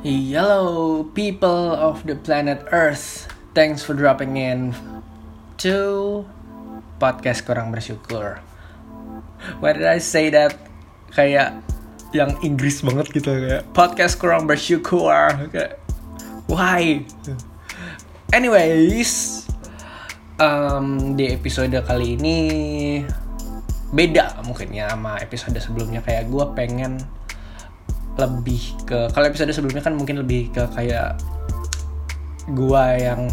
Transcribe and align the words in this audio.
Hello, 0.00 1.04
people 1.12 1.76
of 1.76 2.08
the 2.08 2.16
planet 2.16 2.64
Earth. 2.72 3.28
Thanks 3.52 3.84
for 3.84 3.92
dropping 3.92 4.40
in 4.40 4.72
to 5.60 6.24
podcast 6.96 7.44
kurang 7.44 7.68
bersyukur. 7.68 8.40
Why 9.60 9.76
did 9.76 9.84
I 9.84 10.00
say 10.00 10.32
that? 10.32 10.56
Kayak 11.12 11.60
yang 12.16 12.32
Inggris 12.40 12.80
banget 12.80 13.12
gitu 13.12 13.28
kayak 13.28 13.68
podcast 13.76 14.16
kurang 14.16 14.48
bersyukur. 14.48 15.36
Kayak 15.52 15.76
why? 16.48 17.04
Anyways, 18.32 19.44
um, 20.40 21.12
di 21.12 21.28
episode 21.28 21.76
kali 21.84 22.16
ini 22.16 22.38
beda 23.92 24.48
mungkin 24.48 24.72
ya 24.72 24.96
sama 24.96 25.20
episode 25.20 25.60
sebelumnya 25.60 26.00
kayak 26.00 26.32
gue 26.32 26.44
pengen 26.56 27.04
lebih 28.18 28.62
ke 28.88 29.08
kalau 29.14 29.26
episode 29.28 29.52
sebelumnya 29.54 29.82
kan 29.84 29.94
mungkin 29.94 30.20
lebih 30.22 30.50
ke 30.50 30.62
kayak 30.74 31.20
gue 32.50 32.84
yang 32.98 33.30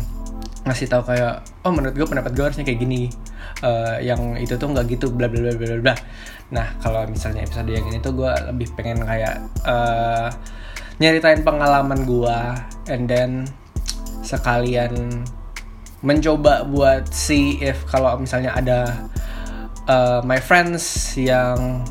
ngasih 0.67 0.91
tahu 0.91 1.03
kayak 1.07 1.41
oh 1.63 1.71
menurut 1.71 1.95
gue 1.95 2.07
pendapat 2.07 2.31
gue 2.35 2.43
harusnya 2.43 2.65
kayak 2.67 2.79
gini 2.83 3.07
uh, 3.63 3.97
yang 4.03 4.35
itu 4.35 4.59
tuh 4.59 4.67
nggak 4.67 4.85
gitu 4.91 5.09
bla 5.09 5.31
bla 5.31 5.39
bla 5.39 5.53
bla 5.55 5.77
bla. 5.79 5.95
Nah 6.51 6.75
kalau 6.83 7.07
misalnya 7.07 7.47
episode 7.47 7.71
yang 7.71 7.87
ini 7.87 8.03
tuh 8.03 8.13
gue 8.13 8.31
lebih 8.51 8.67
pengen 8.75 9.01
kayak 9.03 9.47
uh, 9.63 10.29
nyeritain 10.99 11.41
pengalaman 11.41 12.03
gue 12.03 12.37
and 12.91 13.07
then 13.07 13.47
sekalian 14.25 15.23
mencoba 16.03 16.67
buat 16.67 17.09
see 17.09 17.57
if 17.63 17.81
kalau 17.89 18.19
misalnya 18.19 18.53
ada 18.53 18.79
uh, 19.89 20.19
my 20.21 20.37
friends 20.37 21.15
yang 21.17 21.81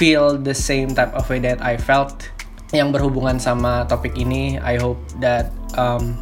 feel 0.00 0.40
the 0.40 0.56
same 0.56 0.96
type 0.96 1.12
of 1.12 1.28
way 1.28 1.36
that 1.44 1.60
I 1.60 1.76
felt 1.76 2.32
yang 2.72 2.88
berhubungan 2.88 3.36
sama 3.36 3.84
topik 3.84 4.16
ini. 4.16 4.56
I 4.56 4.80
hope 4.80 4.96
that 5.20 5.52
um, 5.76 6.16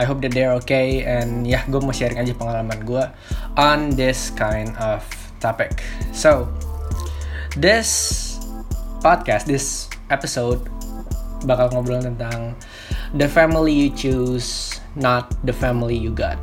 I 0.00 0.08
hope 0.08 0.24
that 0.24 0.32
they're 0.32 0.56
okay 0.64 1.04
and 1.04 1.44
ya 1.44 1.60
yeah, 1.60 1.62
gue 1.68 1.76
mau 1.84 1.92
sharing 1.92 2.16
aja 2.16 2.32
pengalaman 2.32 2.88
gue 2.88 3.04
on 3.60 3.92
this 3.92 4.32
kind 4.32 4.72
of 4.80 5.04
topic. 5.44 5.84
So 6.16 6.48
this 7.52 8.40
podcast 9.04 9.44
this 9.44 9.92
episode 10.08 10.64
bakal 11.44 11.68
ngobrol 11.76 12.00
tentang 12.00 12.56
the 13.12 13.28
family 13.28 13.76
you 13.76 13.88
choose 13.92 14.80
not 14.96 15.36
the 15.44 15.52
family 15.52 16.00
you 16.00 16.16
got. 16.16 16.40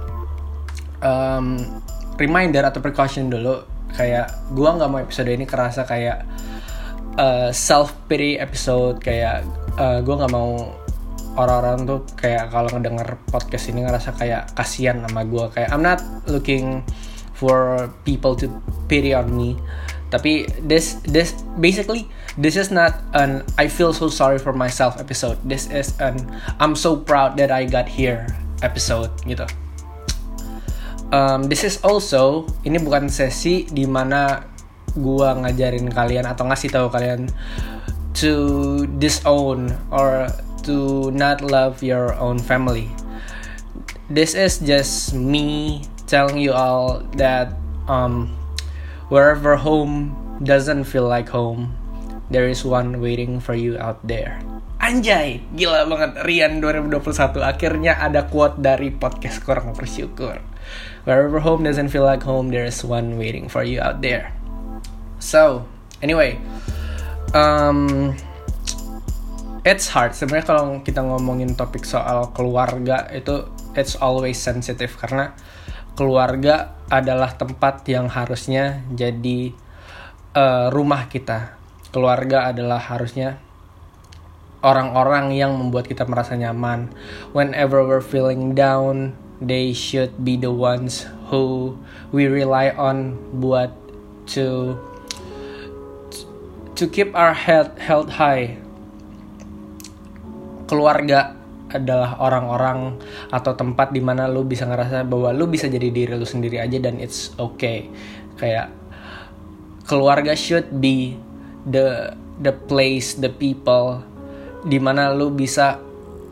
Um, 1.02 1.82
reminder 2.22 2.62
atau 2.62 2.78
precaution 2.78 3.34
dulu 3.34 3.66
kayak 3.96 4.54
gua 4.54 4.78
nggak 4.78 4.90
mau 4.92 5.00
episode 5.02 5.34
ini 5.34 5.50
kerasa 5.50 5.82
kayak 5.88 6.28
uh, 7.16 7.50
eh, 7.50 7.50
self 7.56 7.96
pity 8.12 8.38
episode 8.38 9.02
kayak 9.02 9.48
uh, 9.80 10.04
gua 10.04 10.26
nggak 10.26 10.34
mau 10.34 10.76
orang-orang 11.40 11.88
tuh 11.88 12.00
kayak 12.20 12.52
kalau 12.52 12.68
ngedenger 12.68 13.16
podcast 13.32 13.72
ini 13.72 13.88
ngerasa 13.88 14.12
kayak 14.20 14.52
kasihan 14.58 15.00
sama 15.00 15.24
gue 15.24 15.46
kayak 15.56 15.70
I'm 15.72 15.80
not 15.80 16.04
looking 16.28 16.84
for 17.40 17.88
people 18.04 18.36
to 18.44 18.52
pity 18.92 19.16
on 19.16 19.32
me. 19.32 19.56
Tapi 20.10 20.50
this 20.66 21.00
this 21.06 21.38
basically 21.62 22.10
this 22.36 22.58
is 22.58 22.74
not 22.74 23.00
an 23.16 23.46
I 23.56 23.70
feel 23.70 23.94
so 23.96 24.12
sorry 24.12 24.42
for 24.42 24.52
myself 24.52 24.98
episode. 25.00 25.40
This 25.46 25.72
is 25.72 25.96
an 26.02 26.28
I'm 26.60 26.74
so 26.76 26.98
proud 27.00 27.40
that 27.40 27.54
I 27.54 27.64
got 27.70 27.88
here 27.88 28.28
episode 28.66 29.14
gitu. 29.24 29.48
Um, 31.10 31.46
this 31.50 31.66
is 31.66 31.82
also 31.86 32.50
ini 32.66 32.82
bukan 32.82 33.10
sesi 33.10 33.70
di 33.70 33.86
mana 33.86 34.49
gua 35.00 35.36
ngajarin 35.40 35.88
kalian 35.90 36.28
atau 36.28 36.46
ngasih 36.46 36.70
tahu 36.70 36.88
kalian 36.92 37.32
to 38.14 38.84
disown 39.00 39.72
or 39.90 40.28
to 40.64 41.10
not 41.16 41.40
love 41.40 41.80
your 41.82 42.14
own 42.20 42.38
family. 42.38 42.92
This 44.10 44.34
is 44.34 44.60
just 44.60 45.14
me 45.14 45.82
telling 46.10 46.42
you 46.42 46.52
all 46.52 47.06
that 47.16 47.54
um, 47.86 48.34
wherever 49.08 49.56
home 49.56 50.18
doesn't 50.42 50.86
feel 50.86 51.06
like 51.06 51.30
home, 51.30 51.78
there 52.30 52.50
is 52.50 52.66
one 52.66 53.02
waiting 53.02 53.40
for 53.40 53.54
you 53.54 53.78
out 53.78 54.02
there. 54.06 54.42
Anjay, 54.80 55.44
gila 55.54 55.86
banget 55.86 56.24
Rian 56.24 56.64
2021 56.64 57.44
akhirnya 57.44 58.00
ada 58.00 58.26
quote 58.26 58.58
dari 58.58 58.90
podcast 58.90 59.44
kurang 59.44 59.76
bersyukur. 59.76 60.40
Wherever 61.04 61.44
home 61.44 61.68
doesn't 61.68 61.92
feel 61.92 62.08
like 62.08 62.24
home, 62.24 62.50
there 62.50 62.64
is 62.64 62.82
one 62.82 63.20
waiting 63.20 63.52
for 63.52 63.62
you 63.62 63.84
out 63.84 64.00
there. 64.00 64.32
So, 65.20 65.68
anyway, 66.00 66.40
um, 67.36 68.16
it's 69.68 69.92
hard. 69.92 70.16
Sebenarnya 70.16 70.48
kalau 70.48 70.80
kita 70.80 71.04
ngomongin 71.04 71.54
topik 71.60 71.84
soal 71.84 72.32
keluarga 72.32 73.06
itu 73.12 73.46
it's 73.76 74.00
always 74.00 74.40
sensitive 74.40 74.96
karena 74.96 75.36
keluarga 76.00 76.80
adalah 76.88 77.36
tempat 77.36 77.84
yang 77.92 78.08
harusnya 78.08 78.82
jadi 78.96 79.52
uh, 80.34 80.72
rumah 80.72 81.12
kita. 81.12 81.60
Keluarga 81.92 82.56
adalah 82.56 82.80
harusnya 82.80 83.44
orang-orang 84.64 85.36
yang 85.36 85.52
membuat 85.56 85.92
kita 85.92 86.08
merasa 86.08 86.40
nyaman. 86.40 86.92
Whenever 87.36 87.84
we're 87.84 88.04
feeling 88.04 88.56
down, 88.56 89.20
they 89.44 89.76
should 89.76 90.16
be 90.24 90.40
the 90.40 90.52
ones 90.52 91.08
who 91.28 91.76
we 92.16 92.28
rely 92.28 92.72
on 92.76 93.20
buat 93.36 93.76
to 94.30 94.78
to 96.80 96.88
keep 96.88 97.12
our 97.12 97.36
health 97.36 97.76
health 97.76 98.08
high. 98.16 98.56
Keluarga 100.64 101.36
adalah 101.70 102.16
orang-orang 102.24 102.96
atau 103.30 103.52
tempat 103.52 103.92
di 103.92 104.00
mana 104.00 104.32
lu 104.32 104.48
bisa 104.48 104.64
ngerasa 104.64 105.04
bahwa 105.04 105.36
lu 105.36 105.46
bisa 105.52 105.68
jadi 105.68 105.92
diri 105.92 106.16
lu 106.16 106.24
sendiri 106.24 106.56
aja 106.64 106.80
dan 106.80 107.04
it's 107.04 107.36
okay. 107.36 107.92
Kayak 108.40 108.72
keluarga 109.92 110.32
should 110.40 110.80
be 110.80 111.20
the 111.68 112.16
the 112.40 112.56
place 112.56 113.20
the 113.20 113.28
people 113.28 114.00
di 114.64 114.80
mana 114.80 115.12
lu 115.12 115.36
bisa 115.36 115.84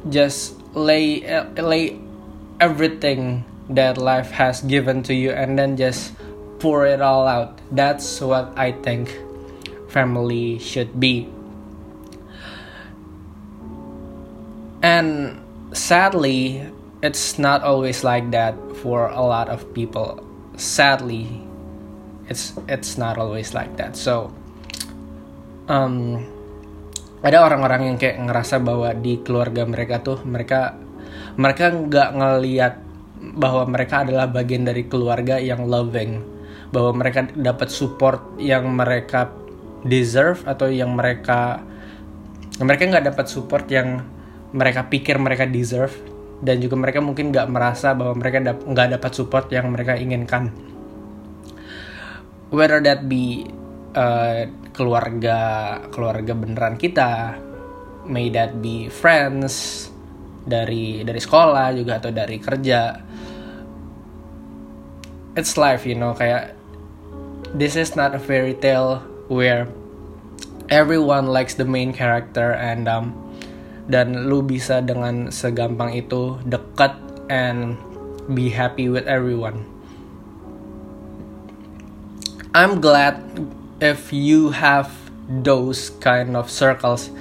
just 0.07 0.55
lay 0.71 1.27
lay 1.59 1.99
everything 2.63 3.43
that 3.67 3.99
life 3.99 4.31
has 4.31 4.63
given 4.63 5.03
to 5.03 5.11
you 5.11 5.35
and 5.35 5.59
then 5.59 5.75
just 5.75 6.15
pour 6.63 6.87
it 6.87 7.03
all 7.03 7.27
out. 7.27 7.59
That's 7.67 8.23
what 8.23 8.55
I 8.55 8.71
think 8.79 9.26
family 9.97 10.61
should 10.61 10.93
be. 11.01 11.25
And 14.85 15.41
sadly, 15.73 16.61
it's 17.01 17.41
not 17.41 17.65
always 17.65 18.05
like 18.05 18.29
that 18.29 18.53
for 18.85 19.09
a 19.09 19.25
lot 19.25 19.49
of 19.49 19.65
people. 19.73 20.21
Sadly, 20.53 21.41
it's 22.29 22.53
it's 22.69 23.01
not 23.01 23.17
always 23.17 23.57
like 23.57 23.73
that. 23.81 23.97
So 23.97 24.29
um 25.65 26.21
ada 27.25 27.41
orang-orang 27.41 27.89
yang 27.89 27.97
kayak 27.97 28.21
ngerasa 28.21 28.61
bahwa 28.61 28.93
di 28.93 29.25
keluarga 29.25 29.65
mereka 29.65 30.05
tuh 30.05 30.21
mereka 30.21 30.77
mereka 31.41 31.73
nggak 31.73 32.09
ngeliat 32.13 32.73
bahwa 33.17 33.65
mereka 33.65 34.05
adalah 34.05 34.29
bagian 34.29 34.61
dari 34.61 34.85
keluarga 34.85 35.41
yang 35.41 35.65
loving 35.65 36.21
bahwa 36.69 37.01
mereka 37.01 37.25
dapat 37.33 37.73
support 37.73 38.37
yang 38.37 38.69
mereka 38.69 39.46
deserve 39.85 40.41
atau 40.47 40.69
yang 40.71 40.93
mereka 40.93 41.61
mereka 42.57 42.89
nggak 42.89 43.05
dapat 43.13 43.25
support 43.29 43.65
yang 43.69 44.01
mereka 44.55 44.89
pikir 44.89 45.21
mereka 45.21 45.45
deserve 45.45 45.93
dan 46.41 46.61
juga 46.61 46.77
mereka 46.77 47.01
mungkin 47.01 47.33
nggak 47.33 47.49
merasa 47.49 47.93
bahwa 47.97 48.17
mereka 48.17 48.41
nggak 48.41 48.87
dap 48.87 49.01
dapat 49.01 49.11
support 49.13 49.45
yang 49.49 49.69
mereka 49.69 49.97
inginkan. 49.97 50.53
Whether 52.47 52.79
that 52.85 53.09
be 53.09 53.49
uh, 53.97 54.47
keluarga 54.71 55.39
keluarga 55.89 56.33
beneran 56.37 56.77
kita 56.77 57.35
may 58.07 58.29
that 58.31 58.61
be 58.61 58.87
friends 58.87 59.87
dari 60.47 61.03
dari 61.03 61.19
sekolah 61.19 61.75
juga 61.75 61.99
atau 61.99 62.13
dari 62.13 62.37
kerja 62.39 62.79
it's 65.35 65.59
life 65.59 65.83
you 65.83 65.97
know 65.97 66.15
kayak 66.15 66.55
this 67.51 67.75
is 67.75 67.97
not 67.99 68.15
a 68.15 68.21
fairy 68.21 68.55
tale 68.55 69.03
where 69.27 69.67
everyone 70.67 71.31
likes 71.31 71.55
the 71.55 71.67
main 71.67 71.95
character 71.95 72.55
and 72.55 72.87
um, 72.87 73.15
dan 73.87 74.27
lu 74.27 74.43
bisa 74.43 74.83
dengan 74.83 75.31
segampang 75.31 75.95
itu 75.95 76.35
dekat 76.43 76.95
and 77.31 77.79
be 78.31 78.51
happy 78.51 78.91
with 78.91 79.07
everyone. 79.07 79.63
I'm 82.51 82.83
glad 82.83 83.23
if 83.79 84.11
you 84.11 84.51
have 84.51 84.91
those 85.29 85.93
kind 86.03 86.35
of 86.35 86.51
circles. 86.51 87.11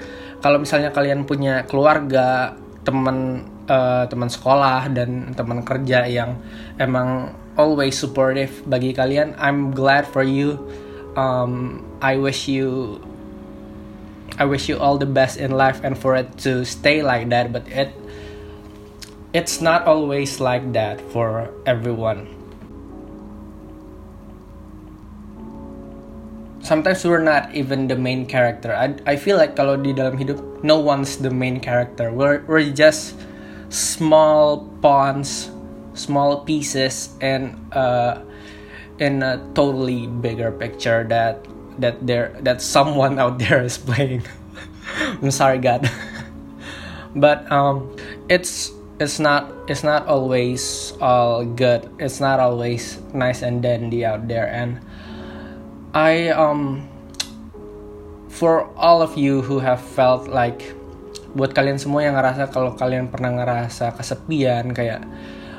Kalau 0.43 0.63
misalnya 0.63 0.91
kalian 0.95 1.27
punya 1.27 1.67
keluarga 1.67 2.55
teman 2.87 3.47
uh, 3.67 4.07
teman 4.07 4.31
sekolah 4.31 4.91
dan 4.95 5.35
teman 5.35 5.63
kerja 5.67 6.07
yang 6.07 6.39
emang 6.79 7.35
always 7.59 7.99
supportive 7.99 8.63
bagi 8.63 8.95
kalian 8.95 9.35
I'm 9.43 9.75
glad 9.75 10.07
for 10.07 10.23
you 10.23 10.63
um, 11.17 11.85
I 12.01 12.17
wish 12.17 12.49
you 12.49 13.01
I 14.39 14.45
wish 14.45 14.69
you 14.69 14.79
all 14.79 14.99
the 14.99 15.09
best 15.09 15.41
in 15.41 15.51
life 15.51 15.81
and 15.83 15.97
for 15.97 16.15
it 16.15 16.39
to 16.45 16.65
stay 16.65 17.03
like 17.03 17.31
that 17.31 17.53
but 17.53 17.67
it 17.69 17.93
it's 19.33 19.61
not 19.61 19.87
always 19.87 20.41
like 20.41 20.73
that 20.73 21.01
for 21.13 21.53
everyone. 21.67 22.29
Sometimes 26.61 27.05
we're 27.05 27.23
not 27.23 27.55
even 27.55 27.87
the 27.87 27.97
main 27.97 28.27
character. 28.27 28.75
I, 28.75 28.97
I 29.07 29.17
feel 29.17 29.37
like 29.37 29.55
kalau 29.55 29.79
di 29.79 29.93
dalam 29.93 30.19
hidup 30.19 30.41
no 30.65 30.81
one's 30.81 31.17
the 31.21 31.31
main 31.31 31.61
character. 31.61 32.11
We're, 32.11 32.43
we're 32.49 32.75
just 32.75 33.15
small 33.71 34.67
pawns 34.83 35.51
small 35.97 36.45
pieces 36.45 37.11
and 37.21 37.57
uh, 37.73 38.21
in 38.99 39.23
a 39.23 39.41
totally 39.55 40.07
bigger 40.07 40.51
picture 40.51 41.05
that 41.09 41.45
that 41.79 42.01
there 42.05 42.33
that 42.41 42.63
someone 42.63 43.19
out 43.23 43.39
there 43.39 43.63
is 43.63 43.79
playing. 43.79 44.25
I'm 45.23 45.31
sorry, 45.31 45.59
God, 45.59 45.91
but 47.17 47.51
um, 47.53 47.93
it's 48.29 48.73
it's 48.99 49.19
not 49.19 49.53
it's 49.69 49.85
not 49.85 50.07
always 50.07 50.93
all 51.01 51.45
good. 51.45 51.89
It's 51.99 52.21
not 52.21 52.41
always 52.41 52.99
nice 53.13 53.43
and 53.43 53.61
dandy 53.63 54.05
out 54.05 54.29
there, 54.29 54.49
and 54.49 54.81
I 55.93 56.31
um 56.33 56.89
for 58.29 58.69
all 58.77 59.01
of 59.01 59.17
you 59.17 59.41
who 59.41 59.59
have 59.61 59.81
felt 59.81 60.29
like 60.29 60.77
buat 61.37 61.53
kalian 61.53 61.77
semua 61.77 62.05
yang 62.05 62.17
ngerasa 62.17 62.49
kalau 62.49 62.73
kalian 62.77 63.13
pernah 63.13 63.33
ngerasa 63.33 63.93
kesepian 63.93 64.73
kayak 64.73 65.05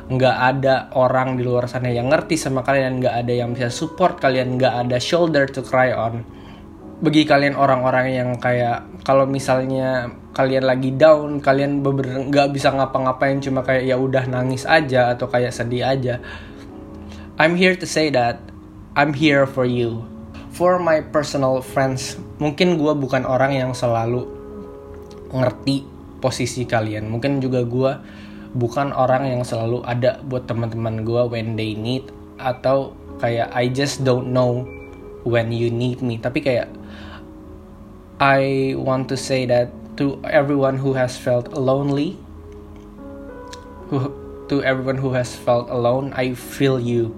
nggak 0.07 0.38
ada 0.39 0.88
orang 0.95 1.36
di 1.36 1.44
luar 1.44 1.68
sana 1.68 1.92
yang 1.92 2.07
ngerti 2.07 2.39
sama 2.39 2.63
kalian 2.63 3.04
nggak 3.04 3.15
ada 3.27 3.33
yang 3.36 3.51
bisa 3.51 3.68
support 3.68 4.24
kalian 4.24 4.56
nggak 4.56 4.88
ada 4.88 4.98
shoulder 5.04 5.51
to 5.51 5.59
cry 5.59 5.92
on. 5.92 6.24
Bagi 6.98 7.27
kalian 7.27 7.54
orang-orang 7.54 8.15
yang 8.15 8.30
kayak 8.39 9.04
kalau 9.04 9.27
misalnya 9.27 10.09
kalian 10.31 10.65
lagi 10.65 10.95
down 10.95 11.44
kalian 11.44 11.83
bener 11.83 12.31
nggak 12.31 12.56
bisa 12.56 12.71
ngapa-ngapain 12.74 13.38
cuma 13.44 13.62
kayak 13.62 13.86
ya 13.86 14.00
udah 14.00 14.25
nangis 14.25 14.63
aja 14.63 15.12
atau 15.12 15.27
kayak 15.27 15.51
sedih 15.51 15.83
aja. 15.83 16.24
I'm 17.38 17.54
here 17.54 17.77
to 17.77 17.86
say 17.86 18.09
that 18.15 18.42
I'm 18.98 19.13
here 19.13 19.45
for 19.45 19.68
you. 19.68 20.07
For 20.57 20.81
my 20.81 21.06
personal 21.06 21.62
friends. 21.62 22.18
Mungkin 22.42 22.81
gue 22.81 22.98
bukan 22.98 23.30
orang 23.30 23.54
yang 23.54 23.71
selalu 23.77 24.25
ngerti 25.30 25.86
posisi 26.18 26.65
kalian. 26.65 27.06
Mungkin 27.06 27.38
juga 27.38 27.62
gue 27.62 27.92
bukan 28.55 28.95
orang 28.95 29.27
yang 29.27 29.41
selalu 29.44 29.83
ada 29.83 30.21
buat 30.27 30.47
teman-teman 30.47 31.03
gue 31.03 31.23
when 31.27 31.59
they 31.59 31.75
need 31.75 32.07
atau 32.39 32.94
kayak 33.19 33.49
I 33.51 33.67
just 33.67 34.05
don't 34.05 34.31
know 34.31 34.63
when 35.27 35.51
you 35.51 35.67
need 35.67 35.99
me. 35.99 36.21
Tapi 36.21 36.39
kayak 36.39 36.69
I 38.21 38.73
want 38.79 39.11
to 39.11 39.17
say 39.17 39.44
that 39.49 39.73
to 39.97 40.21
everyone 40.25 40.79
who 40.79 40.94
has 40.95 41.17
felt 41.17 41.51
lonely 41.53 42.17
to 44.51 44.55
everyone 44.63 44.99
who 44.99 45.11
has 45.15 45.35
felt 45.35 45.67
alone 45.67 46.13
I 46.15 46.31
feel 46.38 46.79
you. 46.79 47.11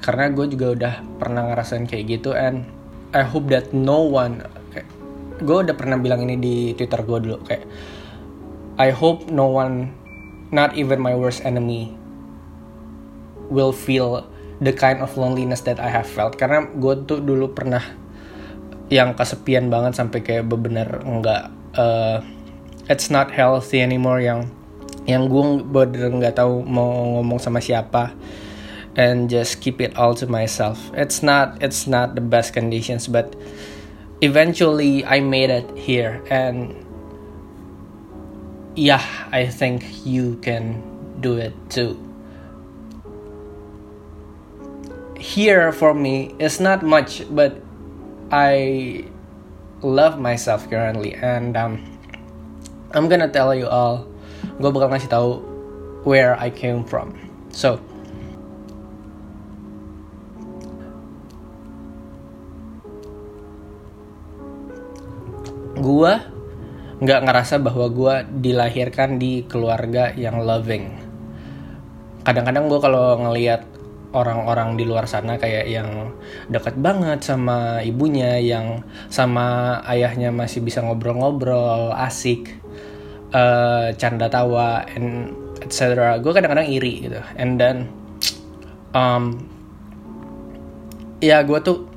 Karena 0.00 0.32
gue 0.32 0.48
juga 0.48 0.66
udah 0.76 0.94
pernah 1.20 1.52
ngerasain 1.52 1.84
kayak 1.84 2.20
gitu 2.20 2.32
and 2.32 2.64
I 3.10 3.26
hope 3.26 3.50
that 3.52 3.74
no 3.74 4.06
one 4.06 4.46
gue 5.40 5.56
udah 5.66 5.72
pernah 5.72 5.96
bilang 5.96 6.28
ini 6.28 6.36
di 6.36 6.56
twitter 6.76 7.00
gue 7.00 7.18
dulu 7.24 7.36
kayak 7.48 7.64
I 8.76 8.92
hope 8.92 9.28
no 9.32 9.48
one 9.48 9.92
not 10.50 10.74
even 10.74 10.98
my 10.98 11.14
worst 11.14 11.46
enemy 11.46 11.94
will 13.50 13.74
feel 13.74 14.26
the 14.60 14.74
kind 14.74 15.00
of 15.00 15.16
loneliness 15.16 15.62
that 15.66 15.80
I 15.80 15.88
have 15.90 16.06
felt. 16.06 16.36
Karena 16.38 16.68
gue 16.68 16.94
tuh 17.06 17.18
dulu 17.22 17.50
pernah 17.54 17.82
yang 18.90 19.14
kesepian 19.14 19.70
banget 19.70 19.94
sampai 19.94 20.20
kayak 20.20 20.50
bener 20.50 21.02
nggak 21.06 21.42
uh, 21.78 22.18
it's 22.90 23.06
not 23.06 23.30
healthy 23.30 23.78
anymore 23.78 24.18
yang 24.18 24.50
yang 25.06 25.30
gue 25.30 25.62
bener 25.62 26.10
nggak 26.10 26.42
tahu 26.42 26.66
mau 26.66 27.18
ngomong 27.22 27.38
sama 27.38 27.62
siapa 27.62 28.10
and 28.98 29.30
just 29.30 29.62
keep 29.62 29.78
it 29.78 29.94
all 29.94 30.12
to 30.12 30.26
myself. 30.26 30.90
It's 30.92 31.22
not 31.22 31.62
it's 31.62 31.86
not 31.86 32.18
the 32.18 32.22
best 32.22 32.52
conditions 32.52 33.06
but 33.06 33.38
eventually 34.20 35.06
I 35.06 35.22
made 35.22 35.48
it 35.48 35.70
here 35.78 36.20
and 36.28 36.74
yeah, 38.80 39.04
I 39.28 39.44
think 39.44 39.84
you 40.08 40.40
can 40.40 40.80
do 41.20 41.36
it 41.36 41.52
too. 41.68 42.00
Here 45.20 45.70
for 45.70 45.92
me, 45.92 46.34
it's 46.40 46.60
not 46.60 46.80
much, 46.80 47.28
but 47.28 47.60
I 48.32 49.04
love 49.84 50.16
myself 50.18 50.64
currently, 50.72 51.12
and 51.12 51.60
um, 51.60 51.84
I'm 52.96 53.12
gonna 53.12 53.28
tell 53.28 53.52
you 53.52 53.68
all. 53.68 54.08
Gue 54.56 54.72
bakal 54.72 54.96
ngasih 54.96 55.12
tahu 55.12 55.44
where 56.08 56.40
I 56.40 56.48
came 56.48 56.80
from. 56.80 57.12
So, 57.52 57.76
gue 65.76 66.39
nggak 67.00 67.20
ngerasa 67.24 67.64
bahwa 67.64 67.88
gue 67.88 68.14
dilahirkan 68.44 69.16
di 69.16 69.48
keluarga 69.48 70.12
yang 70.12 70.44
loving. 70.44 71.00
Kadang-kadang 72.20 72.68
gue 72.68 72.76
kalau 72.76 73.16
ngelihat 73.16 73.64
orang-orang 74.12 74.76
di 74.76 74.84
luar 74.84 75.08
sana 75.08 75.40
kayak 75.40 75.64
yang 75.64 76.12
deket 76.52 76.76
banget 76.76 77.24
sama 77.24 77.80
ibunya, 77.80 78.36
yang 78.36 78.84
sama 79.08 79.80
ayahnya 79.88 80.28
masih 80.28 80.60
bisa 80.60 80.84
ngobrol-ngobrol, 80.84 81.96
asik, 81.96 82.52
uh, 83.32 83.96
canda 83.96 84.28
tawa, 84.28 84.84
and 84.92 85.32
etc. 85.64 86.20
Gue 86.20 86.36
kadang-kadang 86.36 86.68
iri 86.68 87.08
gitu. 87.08 87.20
And 87.40 87.56
then, 87.56 87.88
um, 88.92 89.48
ya 91.24 91.40
gue 91.48 91.64
tuh, 91.64 91.88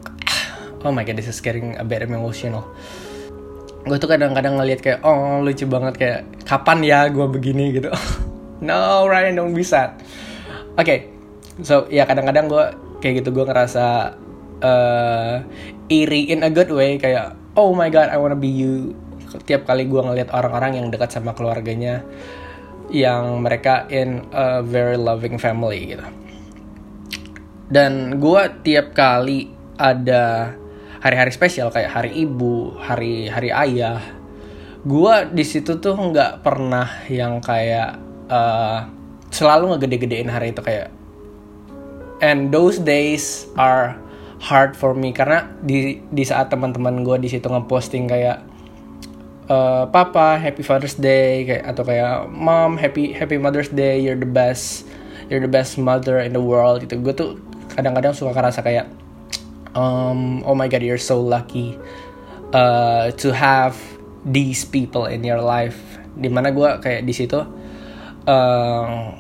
oh 0.88 0.96
my 0.96 1.04
god, 1.04 1.20
this 1.20 1.28
is 1.28 1.44
getting 1.44 1.76
a 1.76 1.84
bit 1.84 2.08
emotional 2.08 2.72
gue 3.84 3.98
tuh 4.00 4.08
kadang-kadang 4.08 4.56
ngeliat 4.56 4.80
kayak 4.80 5.00
oh 5.04 5.44
lucu 5.44 5.68
banget 5.68 5.94
kayak 6.00 6.22
kapan 6.48 6.80
ya 6.84 7.00
gue 7.12 7.26
begini 7.28 7.76
gitu. 7.76 7.92
No 8.64 9.04
Ryan 9.12 9.44
dong 9.44 9.52
bisa. 9.52 10.00
Oke 10.80 11.12
so 11.62 11.86
ya 11.92 12.10
kadang-kadang 12.10 12.50
gue 12.50 12.66
kayak 13.04 13.22
gitu 13.22 13.30
gue 13.36 13.46
ngerasa 13.46 14.18
uh, 14.64 15.36
iri 15.92 16.34
in 16.34 16.42
a 16.42 16.50
good 16.50 16.72
way 16.72 16.98
kayak 16.98 17.38
oh 17.54 17.76
my 17.76 17.92
god 17.92 18.10
I 18.10 18.18
wanna 18.18 18.40
be 18.40 18.50
you. 18.50 18.96
Tiap 19.34 19.66
kali 19.68 19.90
gue 19.90 20.02
ngeliat 20.02 20.30
orang-orang 20.32 20.80
yang 20.80 20.88
dekat 20.94 21.12
sama 21.12 21.34
keluarganya 21.34 22.06
yang 22.94 23.42
mereka 23.42 23.90
in 23.90 24.30
a 24.32 24.62
very 24.62 24.96
loving 24.96 25.36
family 25.42 25.98
gitu. 25.98 26.06
Dan 27.74 28.22
gue 28.22 28.42
tiap 28.62 28.94
kali 28.94 29.50
ada 29.82 30.54
hari-hari 31.04 31.36
spesial 31.36 31.68
kayak 31.68 31.92
hari 31.92 32.16
ibu, 32.24 32.80
hari 32.80 33.28
hari 33.28 33.52
ayah, 33.52 34.00
gue 34.88 35.16
di 35.36 35.44
situ 35.44 35.84
tuh 35.84 36.00
nggak 36.00 36.40
pernah 36.40 37.04
yang 37.12 37.44
kayak 37.44 38.00
uh, 38.32 38.88
selalu 39.28 39.76
ngegede-gedein 39.76 40.32
hari 40.32 40.56
itu 40.56 40.64
kayak 40.64 40.96
and 42.24 42.56
those 42.56 42.80
days 42.80 43.52
are 43.60 44.00
hard 44.40 44.80
for 44.80 44.96
me. 44.96 45.12
Karena 45.12 45.44
di 45.60 46.00
di 46.08 46.24
saat 46.24 46.48
teman-teman 46.48 47.04
gue 47.04 47.20
di 47.20 47.28
situ 47.28 47.52
ngeposting 47.52 48.08
kayak 48.08 48.40
uh, 49.52 49.84
papa 49.92 50.40
happy 50.40 50.64
father's 50.64 50.96
day 50.96 51.44
kayak 51.44 51.68
atau 51.68 51.84
kayak 51.84 52.32
mom 52.32 52.80
happy 52.80 53.12
happy 53.12 53.36
mother's 53.36 53.68
day 53.76 54.00
you're 54.00 54.16
the 54.16 54.30
best 54.30 54.88
you're 55.28 55.44
the 55.44 55.52
best 55.52 55.76
mother 55.76 56.24
in 56.24 56.32
the 56.32 56.40
world 56.40 56.80
gitu. 56.80 56.96
Gue 57.04 57.12
tuh 57.12 57.36
kadang-kadang 57.76 58.16
suka 58.16 58.32
ngerasa 58.32 58.64
kayak 58.64 59.03
um, 59.74 60.42
oh 60.46 60.56
my 60.56 60.70
god 60.70 60.82
you're 60.82 61.02
so 61.02 61.22
lucky 61.22 61.78
uh, 62.54 63.12
to 63.18 63.34
have 63.34 63.78
these 64.24 64.64
people 64.64 65.06
in 65.06 65.26
your 65.26 65.42
life. 65.42 65.78
Di 66.14 66.30
mana 66.30 66.54
gue 66.54 66.70
kayak 66.80 67.04
di 67.04 67.14
situ 67.14 67.42
uh, 68.30 69.18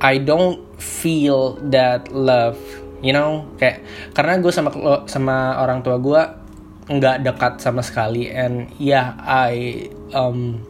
I 0.00 0.14
don't 0.18 0.64
feel 0.80 1.60
that 1.70 2.08
love 2.10 2.56
you 3.04 3.12
know? 3.12 3.46
Kayak 3.60 3.84
karena 4.16 4.40
gue 4.40 4.52
sama 4.52 4.70
sama 5.06 5.60
orang 5.60 5.84
tua 5.84 6.00
gue 6.00 6.22
nggak 6.90 7.16
dekat 7.22 7.52
sama 7.62 7.84
sekali. 7.84 8.32
And 8.32 8.72
yeah 8.80 9.14
I 9.22 9.86
um 10.16 10.64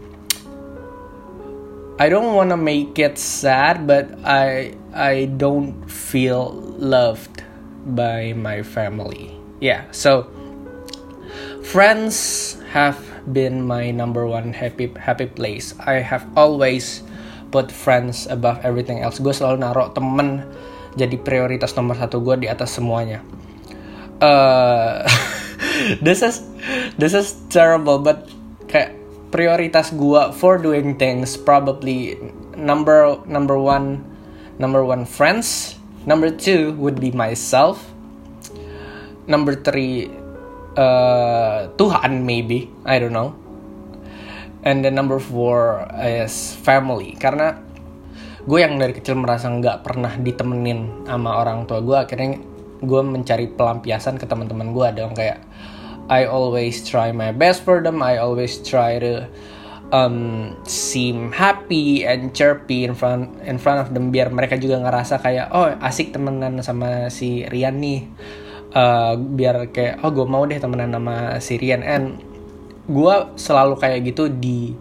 I 2.01 2.09
don't 2.09 2.33
wanna 2.33 2.57
make 2.57 2.97
it 2.97 3.21
sad 3.21 3.85
but 3.87 4.09
I 4.25 4.73
I 4.91 5.29
don't 5.31 5.87
feel 5.87 6.57
loved 6.81 7.45
by 7.85 8.33
my 8.37 8.63
family. 8.65 9.37
Yeah, 9.61 9.89
so 9.93 10.29
friends 11.65 12.57
have 12.73 12.97
been 13.29 13.65
my 13.65 13.93
number 13.93 14.25
one 14.27 14.53
happy 14.53 14.93
happy 14.97 15.29
place. 15.29 15.77
I 15.81 16.01
have 16.05 16.25
always 16.37 17.05
put 17.53 17.69
friends 17.73 18.29
above 18.29 18.63
everything 18.63 19.05
else. 19.05 19.21
Gue 19.21 19.33
selalu 19.33 19.65
naruh 19.65 19.93
temen 19.93 20.45
jadi 20.99 21.17
prioritas 21.21 21.77
nomor 21.77 21.97
satu 21.97 22.21
gue 22.21 22.45
di 22.45 22.49
atas 22.49 22.77
semuanya. 22.77 23.23
Uh, 24.21 25.05
this 26.07 26.21
is 26.21 26.45
this 27.01 27.17
is 27.17 27.37
terrible 27.49 28.01
but 28.01 28.29
kayak 28.69 29.01
prioritas 29.31 29.95
gua 29.95 30.35
for 30.35 30.59
doing 30.59 30.99
things 30.99 31.39
probably 31.39 32.19
number 32.59 33.17
number 33.25 33.57
one 33.57 34.03
number 34.59 34.85
one 34.85 35.07
friends 35.07 35.80
number 36.05 36.33
two 36.33 36.73
would 36.79 37.01
be 37.01 37.11
myself. 37.13 37.81
Number 39.29 39.55
three 39.55 40.11
uh, 40.77 41.71
Tuhan 41.77 42.25
maybe. 42.25 42.71
I 42.85 42.99
don't 42.99 43.15
know. 43.15 43.37
And 44.61 44.85
then 44.85 44.97
number 44.97 45.17
four 45.17 45.89
is 46.01 46.53
family. 46.61 47.17
Karena 47.17 47.57
gue 48.45 48.59
yang 48.61 48.77
dari 48.77 48.93
kecil 48.93 49.17
merasa 49.17 49.49
nggak 49.49 49.85
pernah 49.85 50.17
ditemenin 50.21 51.09
sama 51.09 51.41
orang 51.41 51.65
tua 51.65 51.81
gue. 51.81 51.97
Akhirnya 51.97 52.41
gue 52.81 53.03
mencari 53.05 53.49
pelampiasan 53.53 54.21
ke 54.21 54.25
teman-teman 54.29 54.73
gue. 54.73 54.87
Dong 54.97 55.17
kayak 55.17 55.41
I 56.11 56.27
always 56.27 56.83
try 56.83 57.15
my 57.15 57.31
best 57.31 57.63
for 57.63 57.81
them. 57.81 58.03
I 58.03 58.19
always 58.19 58.59
try 58.61 58.99
to 58.99 59.31
um, 59.91 60.51
seem 60.65 61.35
happy 61.35 62.07
and 62.07 62.33
chirpy 62.33 62.87
in 62.87 62.95
front 62.95 63.31
in 63.45 63.59
front 63.59 63.83
of 63.83 63.93
them. 63.93 64.11
Biar 64.11 64.31
mereka 64.31 64.57
juga 64.57 64.81
ngerasa 64.81 65.21
kayak 65.21 65.47
oh 65.53 65.69
asik 65.83 66.15
temenan 66.15 66.63
sama 66.65 67.11
si 67.13 67.45
Rian 67.47 67.79
nih. 67.79 68.07
Uh, 68.71 69.19
biar 69.19 69.75
kayak 69.75 70.03
oh 70.07 70.15
gue 70.15 70.27
mau 70.27 70.47
deh 70.47 70.59
temenan 70.59 70.95
sama 70.95 71.39
si 71.43 71.59
Rian. 71.59 71.83
And 71.83 72.23
gue 72.91 73.15
selalu 73.37 73.79
kayak 73.79 73.99
gitu 74.07 74.31
di 74.31 74.75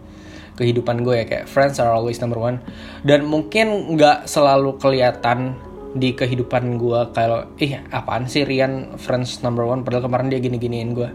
kehidupan 0.56 1.02
gue 1.02 1.14
ya. 1.22 1.24
Kayak 1.26 1.46
friends 1.50 1.76
are 1.82 1.90
always 1.90 2.22
number 2.22 2.38
one. 2.38 2.62
Dan 3.02 3.26
mungkin 3.26 3.98
nggak 3.98 4.30
selalu 4.30 4.78
kelihatan 4.78 5.58
di 5.90 6.14
kehidupan 6.14 6.78
gue 6.78 7.00
kalau 7.10 7.50
ih 7.58 7.82
apaan 7.90 8.30
sih 8.30 8.46
Rian 8.46 8.94
friends 8.94 9.42
number 9.42 9.66
one? 9.66 9.82
Padahal 9.82 10.06
kemarin 10.06 10.30
dia 10.30 10.38
gini-giniin 10.38 10.94
gue 10.94 11.10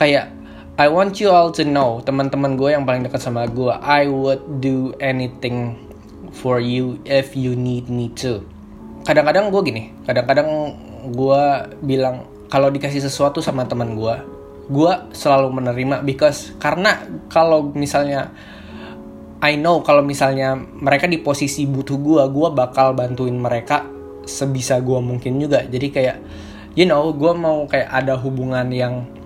kayak 0.00 0.39
I 0.80 0.88
want 0.88 1.20
you 1.20 1.28
all 1.28 1.52
to 1.52 1.62
know 1.68 2.00
teman-teman 2.00 2.56
gue 2.56 2.72
yang 2.72 2.88
paling 2.88 3.04
dekat 3.04 3.20
sama 3.20 3.44
gue 3.44 3.68
I 3.68 4.08
would 4.08 4.64
do 4.64 4.96
anything 4.96 5.76
for 6.32 6.56
you 6.56 6.96
if 7.04 7.36
you 7.36 7.52
need 7.52 7.92
me 7.92 8.08
to. 8.24 8.40
Kadang-kadang 9.04 9.52
gue 9.52 9.60
gini 9.60 9.92
kadang-kadang 10.08 10.48
gue 11.12 11.42
bilang 11.84 12.24
kalau 12.48 12.72
dikasih 12.72 13.04
sesuatu 13.04 13.44
sama 13.44 13.68
teman 13.68 13.92
gue 13.92 14.24
gue 14.72 14.92
selalu 15.12 15.52
menerima 15.52 16.00
because 16.00 16.56
karena 16.56 17.04
kalau 17.28 17.76
misalnya 17.76 18.32
I 19.44 19.60
know 19.60 19.84
kalau 19.84 20.00
misalnya 20.00 20.56
mereka 20.56 21.04
di 21.04 21.20
posisi 21.20 21.68
butuh 21.68 22.00
gue, 22.00 22.22
gue 22.24 22.48
bakal 22.56 22.96
bantuin 22.96 23.36
mereka 23.36 23.84
sebisa 24.24 24.80
gue 24.80 25.00
mungkin 25.00 25.36
juga. 25.44 25.60
Jadi 25.60 25.92
kayak 25.92 26.16
you 26.72 26.88
know 26.88 27.12
gue 27.12 27.32
mau 27.36 27.68
kayak 27.68 27.88
ada 27.92 28.16
hubungan 28.16 28.72
yang 28.72 29.19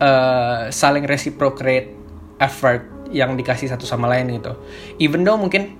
uh, 0.00 0.72
saling 0.72 1.04
reciprocate 1.06 1.94
effort 2.40 2.88
yang 3.12 3.36
dikasih 3.36 3.70
satu 3.70 3.84
sama 3.84 4.08
lain 4.08 4.40
gitu. 4.40 4.56
Even 4.98 5.22
though 5.22 5.36
mungkin 5.36 5.76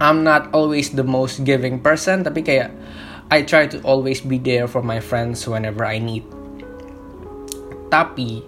I'm 0.00 0.24
not 0.24 0.48
always 0.56 0.96
the 0.96 1.04
most 1.04 1.44
giving 1.44 1.82
person 1.82 2.24
tapi 2.24 2.40
kayak 2.40 2.72
I 3.30 3.46
try 3.46 3.68
to 3.70 3.78
always 3.84 4.24
be 4.24 4.40
there 4.40 4.66
for 4.66 4.80
my 4.80 4.98
friends 5.02 5.44
whenever 5.44 5.84
I 5.84 6.00
need. 6.00 6.24
Tapi 7.90 8.42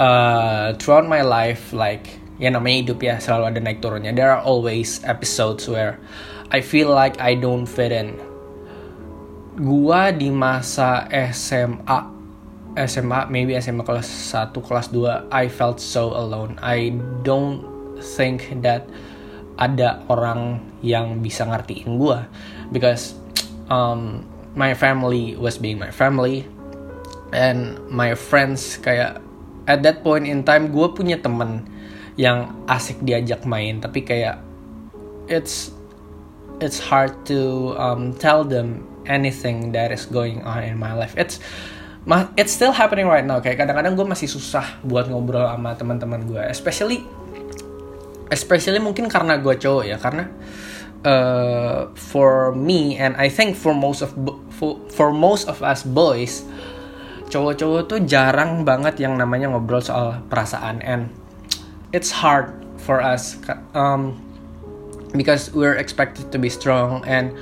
uh, 0.00 0.74
throughout 0.80 1.06
my 1.06 1.22
life 1.22 1.70
like 1.76 2.20
ya 2.38 2.50
namanya 2.54 2.86
hidup 2.86 2.98
ya 3.02 3.14
selalu 3.20 3.44
ada 3.54 3.60
naik 3.60 3.78
turunnya. 3.84 4.10
There 4.14 4.30
are 4.32 4.42
always 4.42 5.04
episodes 5.04 5.68
where 5.68 6.00
I 6.48 6.64
feel 6.64 6.88
like 6.88 7.20
I 7.20 7.36
don't 7.36 7.68
fit 7.68 7.92
in. 7.92 8.16
Gua 9.58 10.14
di 10.14 10.30
masa 10.30 11.10
SMA 11.34 12.17
SMA 12.86 13.26
maybe 13.26 13.58
SMA 13.58 13.82
kelas 13.82 14.06
1 14.06 14.54
kelas 14.54 14.94
2 14.94 15.32
I 15.34 15.50
felt 15.50 15.82
so 15.82 16.14
alone. 16.14 16.54
I 16.62 16.94
don't 17.26 17.66
think 17.98 18.46
that 18.62 18.86
ada 19.58 20.06
orang 20.06 20.62
yang 20.86 21.18
bisa 21.18 21.42
ngertiin 21.42 21.98
gua. 21.98 22.30
Because 22.70 23.18
um, 23.66 24.22
my 24.54 24.72
family 24.74 25.34
was 25.34 25.58
being 25.58 25.78
my 25.82 25.90
family 25.90 26.46
and 27.34 27.76
my 27.90 28.14
friends 28.14 28.78
kayak 28.78 29.18
at 29.68 29.84
that 29.84 30.00
point 30.00 30.24
in 30.24 30.46
time 30.46 30.72
gue 30.72 30.88
punya 30.94 31.20
temen 31.20 31.66
yang 32.14 32.54
asik 32.70 32.98
diajak 33.02 33.42
main. 33.44 33.82
Tapi 33.82 34.06
kayak 34.06 34.38
it's 35.26 35.74
it's 36.58 36.78
hard 36.78 37.14
to 37.26 37.74
um, 37.78 38.14
tell 38.16 38.42
them 38.42 38.86
anything 39.06 39.72
that 39.72 39.90
is 39.90 40.06
going 40.06 40.42
on 40.42 40.62
in 40.62 40.76
my 40.78 40.94
life. 40.94 41.14
It's 41.14 41.38
it's 42.36 42.52
still 42.52 42.74
happening 42.74 43.08
right 43.08 43.24
now. 43.24 43.40
Kayak 43.42 43.64
kadang-kadang 43.64 43.96
gue 43.98 44.06
masih 44.06 44.28
susah 44.30 44.78
buat 44.84 45.10
ngobrol 45.10 45.46
sama 45.46 45.74
teman-teman 45.74 46.22
gue 46.28 46.42
especially 46.46 47.02
especially 48.28 48.78
mungkin 48.78 49.08
karena 49.08 49.40
gue 49.40 49.54
cowok 49.56 49.84
ya. 49.88 49.96
Karena 49.96 50.28
uh, 51.02 51.90
for 51.96 52.54
me 52.54 53.00
and 53.00 53.16
I 53.16 53.32
think 53.32 53.56
for 53.56 53.72
most 53.74 54.04
of 54.04 54.14
for, 54.54 54.78
for 54.92 55.10
most 55.10 55.48
of 55.48 55.64
us 55.64 55.82
boys 55.82 56.44
cowok-cowok 57.28 57.82
tuh 57.92 58.00
jarang 58.08 58.64
banget 58.64 59.04
yang 59.04 59.20
namanya 59.20 59.52
ngobrol 59.52 59.84
soal 59.84 60.24
perasaan. 60.32 60.80
And 60.80 61.12
it's 61.92 62.08
hard 62.12 62.56
for 62.80 63.04
us. 63.04 63.36
Um, 63.76 64.28
because 65.12 65.52
we're 65.52 65.76
expected 65.76 66.32
to 66.32 66.38
be 66.38 66.48
strong 66.48 67.04
and 67.08 67.32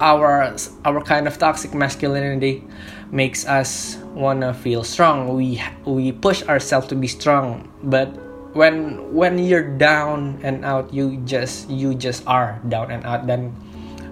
our 0.00 0.54
our 0.84 1.00
kind 1.02 1.26
of 1.26 1.36
toxic 1.36 1.74
masculinity 1.74 2.64
makes 3.10 3.48
us 3.48 3.96
wanna 4.12 4.52
feel 4.52 4.84
strong. 4.84 5.32
We 5.32 5.60
we 5.84 6.12
push 6.12 6.44
ourselves 6.44 6.88
to 6.92 6.96
be 6.96 7.08
strong, 7.08 7.68
but 7.84 8.12
when 8.52 9.00
when 9.12 9.38
you're 9.40 9.66
down 9.76 10.40
and 10.44 10.64
out, 10.64 10.92
you 10.92 11.20
just 11.24 11.68
you 11.68 11.94
just 11.94 12.24
are 12.28 12.60
down 12.68 12.92
and 12.92 13.04
out. 13.04 13.24
Dan 13.24 13.52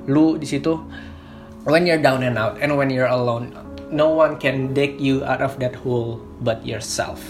lu 0.08 0.38
di 0.40 0.46
situ, 0.46 0.80
when 1.66 1.84
you're 1.84 2.00
down 2.00 2.22
and 2.22 2.38
out, 2.38 2.56
and 2.60 2.76
when 2.76 2.88
you're 2.88 3.10
alone, 3.10 3.52
no 3.90 4.12
one 4.12 4.38
can 4.38 4.72
dig 4.72 5.00
you 5.00 5.24
out 5.24 5.42
of 5.42 5.58
that 5.58 5.74
hole 5.74 6.20
but 6.40 6.64
yourself. 6.64 7.20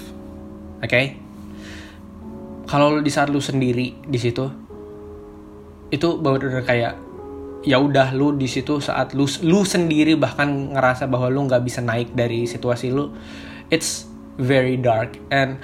Oke? 0.83 0.91
Okay? 0.93 1.07
Kalau 2.67 2.99
di 2.99 3.11
saat 3.15 3.31
lu 3.31 3.39
sendiri 3.39 3.95
di 4.03 4.19
situ, 4.19 4.51
itu 5.95 6.19
benar-benar 6.19 6.67
kayak 6.67 7.06
ya 7.65 7.81
udah 7.81 8.13
lu 8.13 8.37
di 8.37 8.51
situ 8.51 8.79
saat 8.83 9.17
lu 9.17 9.25
lu 9.47 9.65
sendiri 9.65 10.19
bahkan 10.19 10.75
ngerasa 10.75 11.09
bahwa 11.09 11.33
lu 11.33 11.47
nggak 11.49 11.63
bisa 11.65 11.81
naik 11.81 12.13
dari 12.13 12.45
situasi 12.45 12.93
lu 12.93 13.15
it's 13.71 14.07
very 14.39 14.77
dark. 14.77 15.17
And 15.33 15.59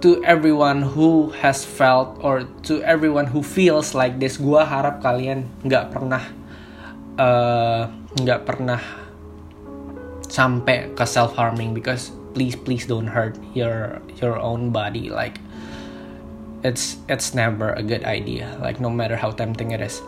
to 0.00 0.22
everyone 0.24 0.82
who 0.82 1.34
has 1.42 1.66
felt 1.66 2.18
or 2.22 2.46
to 2.70 2.82
everyone 2.86 3.26
who 3.26 3.42
feels 3.42 3.94
like 3.94 4.22
this 4.22 4.38
gua 4.38 4.64
harap 4.64 5.02
kalian 5.02 5.50
nggak 5.66 5.90
pernah 5.90 6.22
eh, 7.18 7.82
nggak 8.22 8.40
uh, 8.42 8.46
pernah 8.46 8.80
sampai 10.28 10.94
ke 10.94 11.04
self 11.08 11.34
harming 11.34 11.74
because 11.74 12.14
please 12.36 12.54
please 12.54 12.86
don't 12.86 13.10
hurt 13.10 13.34
your 13.58 13.98
your 14.22 14.38
own 14.38 14.70
body. 14.70 15.10
Like 15.10 15.42
it's 16.62 17.02
it's 17.10 17.34
never 17.34 17.74
a 17.74 17.82
good 17.82 18.06
idea. 18.06 18.54
Like 18.62 18.78
no 18.78 18.90
matter 18.90 19.18
how 19.18 19.34
tempting 19.34 19.74
it 19.74 19.82
is 19.82 19.98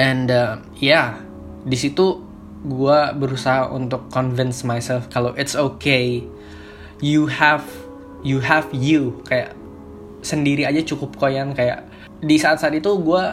and 0.00 0.32
uh, 0.32 0.56
yeah, 0.80 1.20
di 1.68 1.76
situ 1.76 2.24
gue 2.64 2.98
berusaha 3.20 3.68
untuk 3.68 4.08
convince 4.08 4.64
myself 4.64 5.08
kalau 5.12 5.36
it's 5.36 5.52
okay 5.52 6.24
you 7.04 7.28
have 7.28 7.64
you 8.24 8.40
have 8.40 8.68
you. 8.72 9.20
Kayak 9.28 9.52
sendiri 10.24 10.64
aja 10.64 10.80
cukup 10.84 11.16
koyan 11.20 11.52
kayak 11.52 11.84
di 12.20 12.36
saat-saat 12.40 12.76
itu 12.76 12.96
gue 13.00 13.24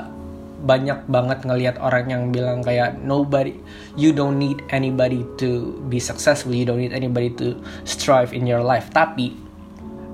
banyak 0.58 1.06
banget 1.06 1.46
ngelihat 1.46 1.76
orang 1.78 2.10
yang 2.10 2.24
bilang 2.34 2.66
kayak 2.66 2.98
nobody 3.06 3.54
you 3.94 4.10
don't 4.10 4.42
need 4.42 4.58
anybody 4.72 5.24
to 5.40 5.76
be 5.88 6.04
successful. 6.04 6.52
You 6.52 6.68
don't 6.68 6.84
need 6.84 6.96
anybody 6.96 7.32
to 7.40 7.56
strive 7.88 8.36
in 8.36 8.44
your 8.44 8.64
life. 8.64 8.92
Tapi 8.92 9.47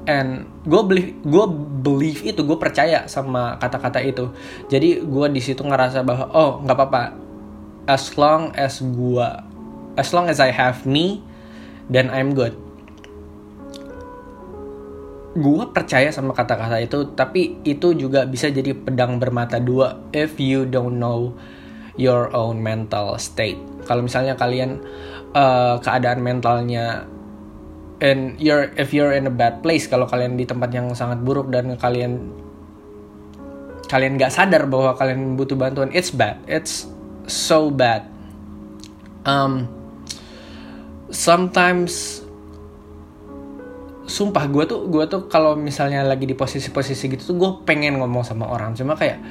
and 0.06 0.48
gue 0.68 0.82
believe 0.84 1.12
gue 1.24 1.46
believe 1.84 2.22
itu 2.24 2.42
gue 2.44 2.58
percaya 2.60 3.06
sama 3.08 3.56
kata-kata 3.60 4.00
itu. 4.04 4.32
Jadi 4.68 5.04
gue 5.04 5.28
di 5.32 5.42
situ 5.42 5.64
ngerasa 5.64 6.04
bahwa 6.04 6.32
oh 6.32 6.52
nggak 6.64 6.78
apa-apa. 6.78 7.04
As 7.84 8.16
long 8.16 8.56
as 8.56 8.80
gue 8.80 9.28
as 10.00 10.10
long 10.16 10.32
as 10.32 10.40
I 10.40 10.52
have 10.52 10.88
me 10.88 11.24
then 11.92 12.08
I'm 12.12 12.32
good. 12.36 12.56
Gue 15.34 15.66
percaya 15.74 16.14
sama 16.14 16.32
kata-kata 16.38 16.78
itu 16.80 17.12
tapi 17.18 17.58
itu 17.66 17.98
juga 17.98 18.24
bisa 18.30 18.54
jadi 18.54 18.78
pedang 18.78 19.18
bermata 19.18 19.58
dua 19.58 19.98
if 20.14 20.38
you 20.38 20.70
don't 20.70 21.02
know 21.02 21.34
your 21.98 22.30
own 22.34 22.62
mental 22.62 23.18
state. 23.18 23.58
Kalau 23.86 24.06
misalnya 24.06 24.38
kalian 24.38 24.82
uh, 25.36 25.78
keadaan 25.82 26.22
mentalnya 26.24 27.06
and 28.04 28.36
you're 28.36 28.68
if 28.76 28.92
you're 28.92 29.16
in 29.16 29.26
a 29.26 29.34
bad 29.34 29.64
place 29.64 29.88
kalau 29.88 30.04
kalian 30.04 30.36
di 30.36 30.44
tempat 30.44 30.76
yang 30.76 30.92
sangat 30.92 31.24
buruk 31.24 31.48
dan 31.48 31.80
kalian 31.80 32.36
kalian 33.88 34.20
nggak 34.20 34.30
sadar 34.36 34.68
bahwa 34.68 34.92
kalian 35.00 35.40
butuh 35.40 35.56
bantuan 35.56 35.88
it's 35.96 36.12
bad. 36.12 36.44
It's 36.44 36.84
so 37.32 37.72
bad. 37.72 38.12
Um 39.24 39.72
sometimes 41.08 42.20
sumpah 44.04 44.52
gue 44.52 44.68
tuh 44.68 44.92
gue 44.92 45.08
tuh 45.08 45.32
kalau 45.32 45.56
misalnya 45.56 46.04
lagi 46.04 46.28
di 46.28 46.36
posisi-posisi 46.36 47.08
gitu 47.08 47.34
tuh 47.34 47.36
gue 47.40 47.52
pengen 47.64 48.04
ngomong 48.04 48.28
sama 48.28 48.52
orang. 48.52 48.76
Cuma 48.76 49.00
kayak 49.00 49.24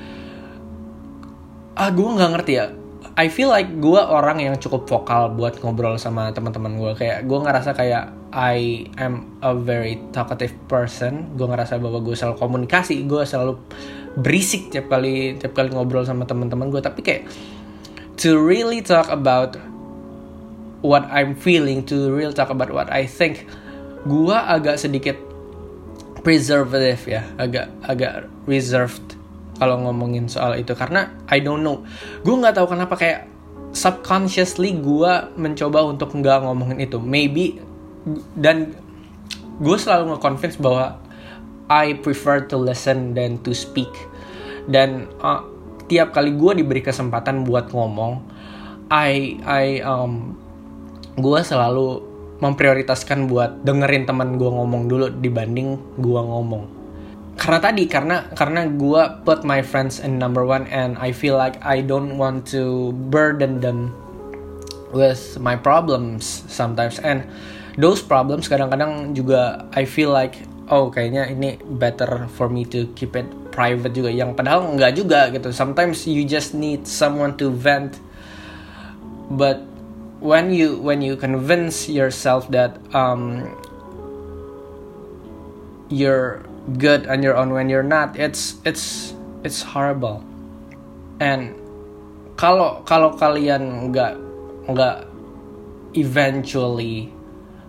ah 1.76 1.92
gue 1.92 2.08
nggak 2.08 2.30
ngerti 2.32 2.52
ya 2.56 2.66
I 3.12 3.28
feel 3.28 3.52
like 3.52 3.68
gue 3.76 4.00
orang 4.00 4.40
yang 4.40 4.56
cukup 4.56 4.88
vokal 4.88 5.36
buat 5.36 5.60
ngobrol 5.60 6.00
sama 6.00 6.32
teman-teman 6.32 6.80
gue 6.80 6.92
kayak 6.96 7.28
gue 7.28 7.38
ngerasa 7.44 7.76
kayak 7.76 8.08
I 8.32 8.88
am 8.96 9.36
a 9.44 9.52
very 9.52 10.00
talkative 10.16 10.56
person. 10.64 11.36
Gue 11.36 11.44
ngerasa 11.44 11.76
bahwa 11.76 12.00
gue 12.00 12.16
selalu 12.16 12.40
komunikasi. 12.40 13.04
Gue 13.04 13.28
selalu 13.28 13.60
berisik 14.16 14.72
tiap 14.72 14.88
kali 14.88 15.36
tiap 15.36 15.52
kali 15.52 15.72
ngobrol 15.72 16.08
sama 16.08 16.24
teman-teman 16.24 16.72
gue 16.72 16.80
tapi 16.80 17.00
kayak 17.04 17.28
to 18.16 18.36
really 18.40 18.80
talk 18.80 19.08
about 19.12 19.60
what 20.80 21.04
I'm 21.12 21.36
feeling 21.36 21.84
to 21.92 22.12
really 22.12 22.32
talk 22.32 22.48
about 22.48 22.72
what 22.72 22.88
I 22.88 23.04
think 23.04 23.44
gue 24.08 24.36
agak 24.36 24.80
sedikit 24.80 25.20
preservative 26.24 27.04
ya. 27.04 27.28
Agak 27.36 27.68
agak 27.84 28.24
reserved 28.48 29.20
kalau 29.62 29.78
ngomongin 29.78 30.26
soal 30.26 30.58
itu 30.58 30.74
karena 30.74 31.14
I 31.30 31.38
don't 31.38 31.62
know. 31.62 31.86
Gue 32.26 32.34
nggak 32.34 32.58
tahu 32.58 32.74
kenapa 32.74 32.98
kayak 32.98 33.30
subconsciously 33.70 34.74
gue 34.74 35.12
mencoba 35.38 35.86
untuk 35.86 36.10
nggak 36.18 36.42
ngomongin 36.42 36.82
itu. 36.82 36.98
Maybe 36.98 37.62
dan 38.34 38.74
gue 39.62 39.76
selalu 39.78 40.18
nge-convince 40.18 40.58
bahwa 40.58 40.98
I 41.70 41.94
prefer 41.94 42.42
to 42.50 42.58
listen 42.58 43.14
than 43.14 43.38
to 43.46 43.54
speak. 43.54 43.94
Dan 44.66 45.06
uh, 45.22 45.46
tiap 45.86 46.10
kali 46.10 46.34
gue 46.34 46.58
diberi 46.58 46.82
kesempatan 46.82 47.46
buat 47.46 47.70
ngomong 47.70 48.18
I 48.90 49.38
I 49.46 49.78
um 49.86 50.34
gue 51.14 51.40
selalu 51.44 52.02
memprioritaskan 52.42 53.30
buat 53.30 53.62
dengerin 53.62 54.10
teman 54.10 54.34
gue 54.34 54.50
ngomong 54.50 54.90
dulu 54.90 55.06
dibanding 55.22 55.78
gue 56.02 56.20
ngomong 56.26 56.81
karena 57.42 57.58
tadi 57.58 57.90
karena 57.90 58.22
karena 58.38 58.70
gue 58.70 59.02
put 59.26 59.42
my 59.42 59.66
friends 59.66 59.98
in 59.98 60.14
number 60.14 60.46
one 60.46 60.62
and 60.70 60.94
I 61.02 61.10
feel 61.10 61.34
like 61.34 61.58
I 61.58 61.82
don't 61.82 62.14
want 62.14 62.46
to 62.54 62.94
burden 63.10 63.58
them 63.58 63.90
with 64.94 65.42
my 65.42 65.58
problems 65.58 66.46
sometimes. 66.46 67.02
And 67.02 67.26
those 67.74 67.98
problems 67.98 68.46
kadang-kadang 68.46 69.18
juga 69.18 69.66
I 69.74 69.90
feel 69.90 70.14
like 70.14 70.38
oh 70.70 70.94
kayaknya 70.94 71.34
ini 71.34 71.58
better 71.82 72.30
for 72.30 72.46
me 72.46 72.62
to 72.70 72.86
keep 72.94 73.18
it 73.18 73.26
private 73.50 73.90
juga. 73.90 74.14
Yang 74.14 74.38
padahal 74.38 74.78
nggak 74.78 74.92
juga 74.94 75.26
gitu. 75.34 75.50
Sometimes 75.50 76.06
you 76.06 76.22
just 76.22 76.54
need 76.54 76.86
someone 76.86 77.34
to 77.42 77.50
vent. 77.50 77.98
But 79.34 79.66
when 80.22 80.54
you 80.54 80.78
when 80.78 81.02
you 81.02 81.18
convince 81.18 81.90
yourself 81.90 82.46
that 82.54 82.78
um, 82.94 83.50
you're 85.90 86.46
good 86.78 87.06
on 87.06 87.22
your 87.22 87.36
own 87.36 87.50
when 87.50 87.68
you're 87.68 87.86
not 87.86 88.18
it's 88.18 88.56
it's 88.64 89.14
it's 89.42 89.62
horrible. 89.62 90.22
And 91.18 91.54
kalau 92.38 92.82
kalau 92.86 93.14
kalian 93.18 93.90
nggak 93.90 94.14
nggak 94.70 95.06
eventually 95.94 97.12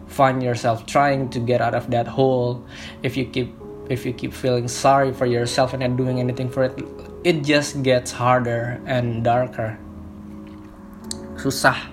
find 0.07 0.41
yourself 0.41 0.85
trying 0.85 1.29
to 1.29 1.41
get 1.41 1.59
out 1.61 1.73
of 1.73 1.89
that 1.89 2.07
hole 2.07 2.61
if 3.01 3.17
you 3.17 3.25
keep 3.25 3.53
if 3.89 4.05
you 4.05 4.13
keep 4.13 4.31
feeling 4.31 4.69
sorry 4.69 5.11
for 5.11 5.25
yourself 5.25 5.73
and 5.73 5.83
not 5.83 5.97
doing 5.97 6.21
anything 6.21 6.47
for 6.47 6.63
it 6.63 6.73
it 7.25 7.43
just 7.43 7.81
gets 7.83 8.13
harder 8.13 8.79
and 8.85 9.23
darker. 9.23 9.77
Susah 11.37 11.92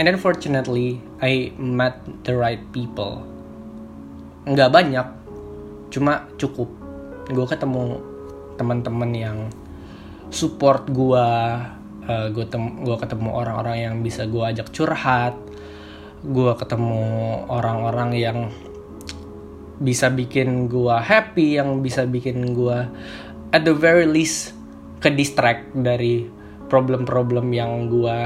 and 0.00 0.08
then 0.08 0.16
fortunately 0.16 0.96
I 1.20 1.52
met 1.60 2.00
the 2.24 2.32
right 2.32 2.64
people. 2.72 3.20
Nggak 4.48 4.72
banyak 4.72 5.06
cuma 5.92 6.24
cukup. 6.40 6.72
Gue 7.28 7.44
ketemu 7.44 8.00
teman-teman 8.56 9.12
yang 9.12 9.38
support 10.32 10.88
gue 10.88 11.26
uh, 12.08 12.26
gue 12.32 12.46
tem 12.48 12.80
ketemu 12.80 13.28
orang-orang 13.28 13.76
yang 13.76 13.94
bisa 14.00 14.24
gue 14.24 14.40
ajak 14.40 14.72
curhat 14.72 15.34
gue 16.20 16.52
ketemu 16.54 17.02
orang-orang 17.48 18.10
yang 18.12 18.38
bisa 19.80 20.12
bikin 20.12 20.68
gue 20.68 20.92
happy 20.92 21.56
yang 21.56 21.80
bisa 21.80 22.04
bikin 22.04 22.52
gue 22.52 22.78
at 23.50 23.62
the 23.64 23.72
very 23.72 24.04
least 24.04 24.52
ke 25.00 25.08
distract 25.08 25.72
dari 25.72 26.28
problem-problem 26.68 27.48
yang 27.50 27.88
gue 27.88 28.18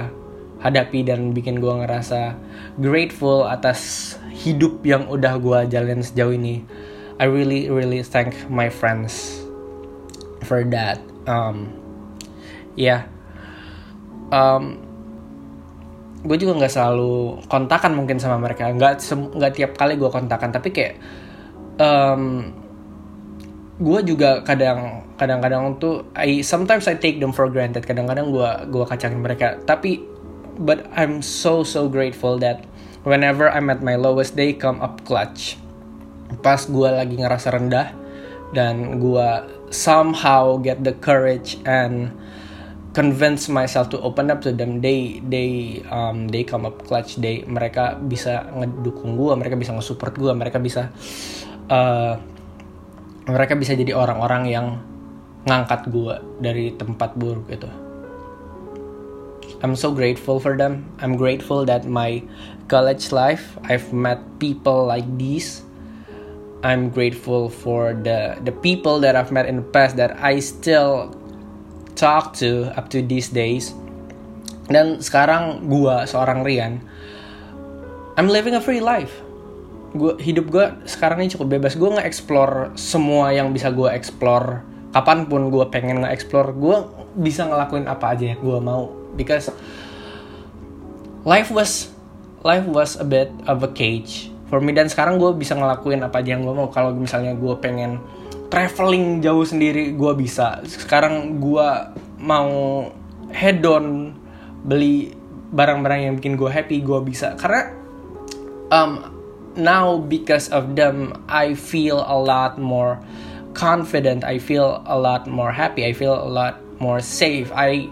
hadapi 0.64 1.05
dan 1.05 1.37
bikin 1.37 1.61
gue 1.61 1.68
ngerasa 1.70 2.35
grateful 2.81 3.44
atas 3.44 4.14
hidup 4.33 4.81
yang 4.83 5.05
udah 5.07 5.37
gue 5.37 5.59
jalin 5.68 6.00
sejauh 6.00 6.33
ini. 6.33 6.64
I 7.20 7.29
really 7.29 7.68
really 7.68 8.00
thank 8.00 8.35
my 8.48 8.72
friends 8.72 9.44
for 10.42 10.64
that. 10.72 10.98
Um, 11.29 11.70
yeah. 12.74 13.07
um, 14.33 14.81
gue 16.24 16.40
juga 16.40 16.57
nggak 16.57 16.72
selalu 16.72 17.44
kontakan 17.53 17.92
mungkin 17.92 18.16
sama 18.16 18.40
mereka. 18.40 18.72
Nggak 18.72 19.05
nggak 19.37 19.53
tiap 19.55 19.72
kali 19.77 20.00
gue 20.00 20.09
kontakan, 20.09 20.50
tapi 20.50 20.72
kayak 20.72 20.96
um, 21.79 22.50
gue 23.74 24.00
juga 24.07 24.40
kadang 24.46 25.03
kadang-kadang 25.18 25.79
tuh 25.83 26.07
I 26.14 26.46
sometimes 26.46 26.87
I 26.87 26.94
take 26.94 27.18
them 27.18 27.35
for 27.35 27.50
granted 27.50 27.83
kadang-kadang 27.83 28.31
gue 28.31 28.50
gue 28.70 28.85
kacangin 28.87 29.18
mereka 29.18 29.59
tapi 29.66 30.13
but 30.59 30.87
I'm 30.95 31.21
so 31.21 31.62
so 31.67 31.90
grateful 31.90 32.38
that 32.40 32.64
whenever 33.03 33.51
I'm 33.51 33.69
at 33.71 33.83
my 33.83 33.95
lowest 33.99 34.35
they 34.38 34.55
come 34.55 34.81
up 34.81 35.03
clutch. 35.05 35.59
Pas 36.40 36.59
gue 36.64 36.88
lagi 36.88 37.19
ngerasa 37.21 37.55
rendah 37.55 37.88
dan 38.55 38.99
gue 39.03 39.29
somehow 39.71 40.59
get 40.62 40.83
the 40.87 40.95
courage 40.99 41.59
and 41.67 42.14
convince 42.95 43.51
myself 43.51 43.90
to 43.90 43.99
open 43.99 44.31
up 44.31 44.38
to 44.47 44.55
them 44.55 44.79
they 44.79 45.19
they 45.27 45.83
um, 45.90 46.31
they 46.31 46.47
come 46.47 46.64
up 46.64 46.83
clutch. 46.87 47.19
They 47.19 47.43
mereka 47.45 47.99
bisa 47.99 48.49
ngedukung 48.55 49.19
gue 49.19 49.33
mereka 49.35 49.59
bisa 49.59 49.75
nge-support 49.75 50.14
gue 50.17 50.33
mereka 50.33 50.59
bisa 50.62 50.90
uh, 51.69 52.14
mereka 53.25 53.57
bisa 53.57 53.73
jadi 53.73 53.97
orang-orang 53.97 54.43
yang 54.49 54.67
ngangkat 55.45 55.93
gue 55.93 56.14
dari 56.40 56.73
tempat 56.73 57.17
buruk 57.21 57.53
itu 57.53 57.84
I'm 59.64 59.72
so 59.72 59.96
grateful 59.96 60.44
for 60.44 60.61
them. 60.61 60.85
I'm 61.00 61.16
grateful 61.16 61.64
that 61.64 61.88
my 61.88 62.20
college 62.68 63.16
life 63.16 63.57
I've 63.64 63.96
met 63.96 64.20
people 64.37 64.85
like 64.85 65.09
these. 65.16 65.64
I'm 66.61 66.92
grateful 66.92 67.48
for 67.48 67.96
the 67.96 68.37
the 68.44 68.53
people 68.53 69.00
that 69.00 69.16
I've 69.16 69.33
met 69.33 69.48
in 69.48 69.64
the 69.64 69.68
past 69.72 69.96
that 69.96 70.20
I 70.20 70.44
still 70.44 71.16
talk 71.96 72.37
to 72.44 72.77
up 72.77 72.92
to 72.92 73.00
these 73.00 73.33
days. 73.33 73.72
Dan 74.68 75.00
sekarang 75.00 75.64
gua 75.72 76.05
seorang 76.05 76.44
Rian, 76.44 76.85
I'm 78.20 78.29
living 78.29 78.53
a 78.53 78.61
free 78.61 78.85
life. 78.85 79.16
Gua 79.96 80.20
hidup 80.20 80.53
gua 80.53 80.77
sekarang 80.85 81.24
ini 81.24 81.33
cukup 81.33 81.57
bebas. 81.57 81.72
Gua 81.72 81.96
nge-explore 81.96 82.77
semua 82.77 83.33
yang 83.33 83.48
bisa 83.48 83.72
gua 83.72 83.96
explore. 83.96 84.61
Kapan 84.92 85.24
pun 85.24 85.48
gua 85.48 85.72
pengen 85.72 86.05
nge-explore, 86.05 86.53
gua 86.53 86.85
bisa 87.16 87.48
ngelakuin 87.48 87.88
apa 87.88 88.12
aja 88.12 88.37
yang 88.37 88.44
gua 88.44 88.61
mau 88.61 89.04
because 89.16 89.50
life 91.24 91.48
was 91.50 91.90
life 92.44 92.68
was 92.68 93.00
a 93.00 93.07
bit 93.07 93.33
of 93.48 93.64
a 93.64 93.70
cage 93.72 94.31
for 94.53 94.61
me. 94.61 94.77
Dan 94.77 94.87
sekarang 94.87 95.16
gue 95.16 95.33
bisa 95.35 95.57
ngelakuin 95.57 96.05
apa 96.05 96.20
aja 96.20 96.37
yang 96.37 96.44
gue 96.44 96.55
mau. 96.55 96.68
Kalau 96.70 96.92
misalnya 96.92 97.33
gue 97.35 97.55
pengen 97.59 97.98
traveling 98.53 99.24
jauh 99.24 99.42
sendiri 99.42 99.96
gue 99.96 100.12
bisa. 100.14 100.61
Sekarang 100.68 101.40
gue 101.40 101.68
mau 102.20 102.53
head 103.33 103.64
on 103.66 104.14
beli 104.64 105.11
barang-barang 105.50 106.00
yang 106.07 106.14
bikin 106.20 106.37
gue 106.37 106.50
happy 106.53 106.85
gue 106.85 107.00
bisa. 107.03 107.35
Karena 107.40 107.72
um, 108.70 109.11
now 109.57 109.98
because 109.98 110.53
of 110.53 110.77
them 110.77 111.16
I 111.27 111.57
feel 111.57 112.05
a 112.05 112.14
lot 112.14 112.61
more 112.61 113.00
confident. 113.57 114.27
I 114.27 114.38
feel 114.38 114.83
a 114.85 114.98
lot 114.98 115.27
more 115.31 115.50
happy. 115.50 115.87
I 115.87 115.94
feel 115.96 116.14
a 116.14 116.29
lot 116.29 116.61
more 116.83 117.00
safe. 117.00 117.48
I 117.55 117.88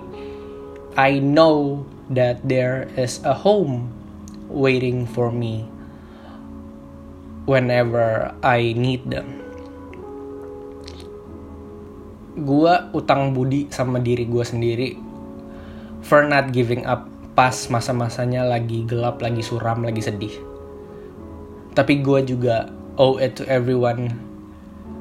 I 0.92 1.24
know 1.24 1.88
that 2.12 2.44
there 2.44 2.84
is 3.00 3.24
a 3.24 3.32
home 3.32 3.88
waiting 4.52 5.08
for 5.08 5.32
me 5.32 5.64
whenever 7.48 8.36
I 8.44 8.76
need 8.76 9.08
them. 9.08 9.40
Gua 12.36 12.92
utang 12.92 13.32
budi 13.32 13.72
sama 13.72 14.04
diri 14.04 14.28
gue 14.28 14.44
sendiri 14.44 14.88
for 16.04 16.28
not 16.28 16.52
giving 16.52 16.84
up 16.84 17.08
pas 17.32 17.56
masa-masanya 17.72 18.44
lagi 18.44 18.84
gelap, 18.84 19.24
lagi 19.24 19.40
suram, 19.40 19.80
lagi 19.80 20.04
sedih. 20.04 20.36
Tapi 21.72 22.04
gue 22.04 22.20
juga 22.28 22.68
owe 23.00 23.16
it 23.16 23.40
to 23.40 23.48
everyone 23.48 24.12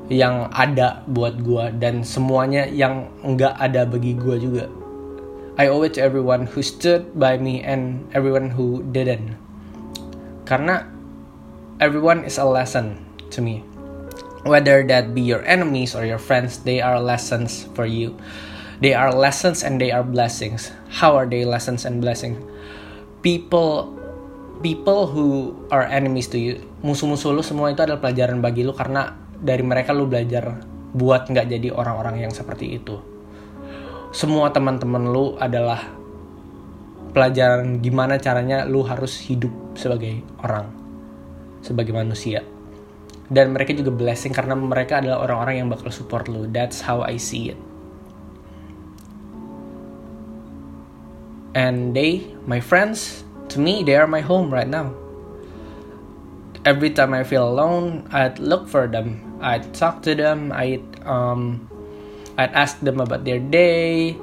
yang 0.07 0.47
ada 0.55 1.03
buat 1.03 1.39
gue 1.43 1.75
dan 1.83 2.07
semuanya 2.07 2.63
yang 2.63 3.11
nggak 3.27 3.59
ada 3.59 3.83
bagi 3.83 4.15
gue 4.15 4.39
juga 4.39 4.71
I 5.59 5.67
owe 5.67 5.83
it 5.83 5.99
to 5.99 6.01
everyone 6.01 6.47
who 6.47 6.63
stood 6.63 7.11
by 7.11 7.35
me 7.35 7.59
and 7.59 8.07
everyone 8.15 8.55
who 8.55 8.87
didn't. 8.95 9.35
Karena 10.47 10.87
everyone 11.83 12.23
is 12.23 12.39
a 12.39 12.47
lesson 12.47 13.03
to 13.35 13.43
me. 13.43 13.67
Whether 14.47 14.87
that 14.87 15.11
be 15.11 15.21
your 15.21 15.43
enemies 15.43 15.91
or 15.91 16.07
your 16.07 16.23
friends, 16.23 16.63
they 16.63 16.79
are 16.79 17.03
lessons 17.03 17.67
for 17.75 17.83
you. 17.83 18.15
They 18.79 18.95
are 18.95 19.11
lessons 19.11 19.61
and 19.61 19.77
they 19.77 19.91
are 19.91 20.07
blessings. 20.07 20.71
How 20.87 21.19
are 21.19 21.27
they 21.27 21.43
lessons 21.43 21.83
and 21.83 21.99
blessings? 21.99 22.39
People 23.21 23.93
people 24.63 25.09
who 25.09 25.53
are 25.69 25.85
enemies 25.85 26.31
to 26.31 26.39
you, 26.39 26.63
musuh-musuh 26.81 27.33
lu 27.33 27.43
semua 27.45 27.69
itu 27.69 27.83
adalah 27.83 28.01
pelajaran 28.01 28.39
bagi 28.39 28.65
lu 28.65 28.73
karena 28.73 29.13
dari 29.37 29.61
mereka 29.61 29.91
lu 29.91 30.07
belajar 30.07 30.63
buat 30.95 31.27
nggak 31.27 31.49
jadi 31.49 31.69
orang-orang 31.73 32.25
yang 32.25 32.33
seperti 32.33 32.77
itu 32.77 33.11
semua 34.11 34.51
teman-teman 34.51 35.07
lu 35.07 35.39
adalah 35.39 35.87
pelajaran 37.15 37.79
gimana 37.79 38.19
caranya 38.19 38.67
lu 38.67 38.83
harus 38.83 39.19
hidup 39.23 39.51
sebagai 39.79 40.19
orang, 40.43 40.67
sebagai 41.63 41.95
manusia. 41.95 42.43
Dan 43.31 43.55
mereka 43.55 43.71
juga 43.71 43.95
blessing 43.95 44.35
karena 44.35 44.59
mereka 44.59 44.99
adalah 44.99 45.23
orang-orang 45.23 45.63
yang 45.63 45.67
bakal 45.71 45.87
support 45.87 46.27
lu. 46.27 46.51
That's 46.51 46.83
how 46.83 46.99
I 46.99 47.15
see 47.15 47.55
it. 47.55 47.59
And 51.55 51.95
they, 51.95 52.35
my 52.43 52.59
friends, 52.59 53.23
to 53.55 53.59
me, 53.59 53.87
they 53.87 53.95
are 53.95 54.07
my 54.07 54.19
home 54.19 54.51
right 54.51 54.67
now. 54.67 54.91
Every 56.67 56.91
time 56.91 57.15
I 57.15 57.23
feel 57.23 57.47
alone, 57.47 58.07
I'd 58.11 58.39
look 58.39 58.67
for 58.67 58.87
them. 58.87 59.39
I'd 59.39 59.71
talk 59.71 60.03
to 60.03 60.15
them. 60.15 60.51
I'd 60.51 60.83
um, 61.07 61.70
I'd 62.39 62.53
ask 62.55 62.79
them 62.79 63.03
about 63.03 63.27
their 63.27 63.39
day 63.39 64.15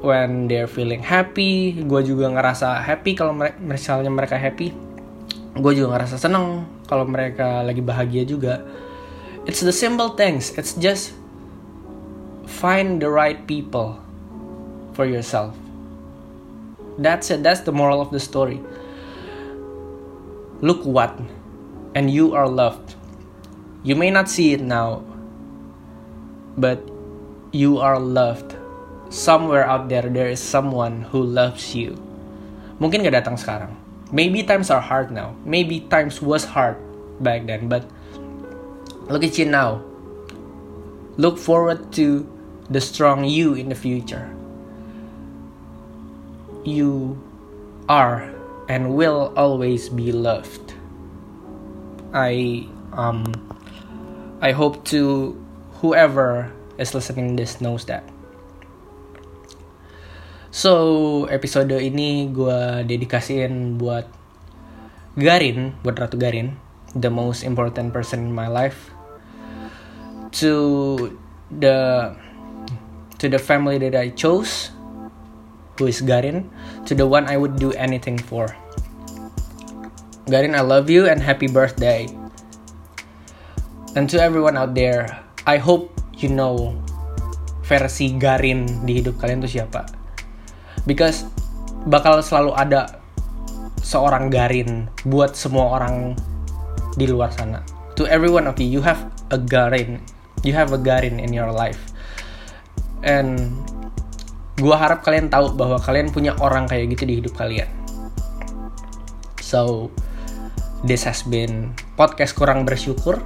when 0.00 0.48
they're 0.48 0.68
feeling 0.70 1.04
happy. 1.04 1.76
Gue 1.84 2.00
juga 2.04 2.32
ngerasa 2.32 2.80
happy 2.80 3.12
kalau 3.16 3.36
misalnya 3.60 4.08
mereka 4.08 4.40
happy. 4.40 4.72
Gue 5.56 5.72
juga 5.76 5.96
ngerasa 5.98 6.16
seneng 6.16 6.64
kalau 6.88 7.04
mereka 7.04 7.60
lagi 7.60 7.84
bahagia 7.84 8.24
juga. 8.24 8.64
It's 9.44 9.60
the 9.60 9.72
simple 9.72 10.16
things. 10.16 10.52
It's 10.56 10.76
just 10.76 11.12
find 12.48 13.00
the 13.00 13.08
right 13.08 13.44
people 13.44 14.00
for 14.92 15.04
yourself. 15.06 15.56
That's 17.00 17.32
it. 17.32 17.40
That's 17.40 17.64
the 17.64 17.72
moral 17.72 18.00
of 18.00 18.12
the 18.12 18.20
story. 18.20 18.60
Look 20.60 20.84
what 20.84 21.16
and 21.96 22.12
you 22.12 22.36
are 22.36 22.48
loved. 22.48 22.96
You 23.80 23.96
may 23.96 24.12
not 24.12 24.28
see 24.28 24.52
it 24.52 24.60
now 24.60 25.00
but 26.60 26.89
you 27.52 27.78
are 27.78 27.98
loved. 27.98 28.56
Somewhere 29.10 29.66
out 29.66 29.88
there, 29.88 30.06
there 30.06 30.30
is 30.30 30.38
someone 30.38 31.02
who 31.10 31.22
loves 31.22 31.74
you. 31.74 31.98
Mungkin 32.78 33.02
gak 33.02 33.26
datang 33.26 33.34
sekarang. 33.34 33.74
Maybe 34.14 34.42
times 34.42 34.70
are 34.70 34.82
hard 34.82 35.10
now. 35.10 35.34
Maybe 35.42 35.82
times 35.86 36.22
was 36.22 36.46
hard 36.46 36.78
back 37.18 37.46
then. 37.46 37.66
But 37.66 37.86
look 39.10 39.22
at 39.22 39.38
you 39.38 39.46
now. 39.46 39.82
Look 41.18 41.38
forward 41.38 41.92
to 41.98 42.26
the 42.70 42.80
strong 42.80 43.26
you 43.26 43.54
in 43.54 43.68
the 43.68 43.78
future. 43.78 44.30
You 46.62 47.18
are 47.90 48.30
and 48.70 48.94
will 48.94 49.34
always 49.34 49.90
be 49.90 50.14
loved. 50.14 50.74
I 52.14 52.66
um 52.94 53.26
I 54.40 54.54
hope 54.54 54.86
to 54.94 55.34
whoever 55.82 56.54
is 56.80 56.96
listening 56.96 57.36
this 57.36 57.60
knows 57.60 57.84
that. 57.92 58.02
So, 60.50 61.30
episode 61.30 61.70
ini 61.78 62.32
gue 62.34 62.82
dedikasiin 62.82 63.78
buat 63.78 64.10
Garin, 65.14 65.78
buat 65.86 65.94
Ratu 65.94 66.18
Garin, 66.18 66.58
the 66.96 67.12
most 67.12 67.46
important 67.46 67.94
person 67.94 68.26
in 68.26 68.32
my 68.34 68.50
life. 68.50 68.90
To 70.42 70.54
the 71.54 72.10
to 73.22 73.26
the 73.28 73.38
family 73.38 73.78
that 73.78 73.94
I 73.94 74.10
chose, 74.10 74.72
who 75.78 75.86
is 75.86 76.02
Garin, 76.02 76.48
to 76.88 76.96
the 76.96 77.06
one 77.06 77.28
I 77.28 77.36
would 77.36 77.60
do 77.60 77.70
anything 77.78 78.18
for. 78.18 78.50
Garin, 80.26 80.54
I 80.56 80.64
love 80.64 80.88
you 80.88 81.06
and 81.06 81.20
happy 81.20 81.46
birthday. 81.46 82.08
And 83.94 84.08
to 84.10 84.22
everyone 84.22 84.56
out 84.56 84.74
there, 84.74 85.18
I 85.46 85.58
hope 85.58 85.99
you 86.20 86.30
know 86.30 86.76
versi 87.64 88.14
Garin 88.18 88.84
di 88.84 88.98
hidup 88.98 89.16
kalian 89.20 89.42
tuh 89.44 89.50
siapa? 89.50 89.86
Because 90.84 91.28
bakal 91.86 92.20
selalu 92.20 92.52
ada 92.56 93.00
seorang 93.80 94.28
Garin 94.28 94.90
buat 95.06 95.32
semua 95.38 95.80
orang 95.80 96.18
di 96.98 97.06
luar 97.06 97.30
sana. 97.32 97.62
To 97.96 98.04
everyone 98.08 98.50
of 98.50 98.58
you 98.58 98.80
you 98.80 98.82
have 98.82 99.08
a 99.30 99.38
Garin. 99.38 100.02
You 100.40 100.56
have 100.56 100.72
a 100.72 100.80
Garin 100.80 101.20
in 101.20 101.30
your 101.30 101.52
life. 101.52 101.78
And 103.00 103.54
gue 104.60 104.76
harap 104.76 105.00
kalian 105.00 105.32
tahu 105.32 105.56
bahwa 105.56 105.80
kalian 105.80 106.12
punya 106.12 106.36
orang 106.36 106.68
kayak 106.68 106.92
gitu 106.92 107.08
di 107.08 107.14
hidup 107.24 107.32
kalian. 107.36 107.68
So 109.40 109.88
this 110.84 111.04
has 111.08 111.24
been 111.24 111.72
podcast 111.96 112.36
kurang 112.36 112.68
bersyukur 112.68 113.20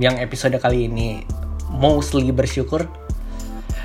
yang 0.00 0.16
episode 0.20 0.56
kali 0.60 0.88
ini 0.88 1.24
mostly 1.72 2.30
bersyukur. 2.32 2.86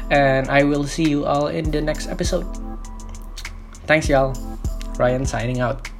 And 0.08 0.48
I 0.48 0.64
will 0.64 0.88
see 0.88 1.08
you 1.08 1.28
all 1.28 1.48
in 1.52 1.68
the 1.72 1.82
next 1.84 2.08
episode. 2.08 2.48
Thanks 3.88 4.08
y'all. 4.08 4.36
Ryan 4.96 5.26
signing 5.26 5.60
out. 5.60 5.97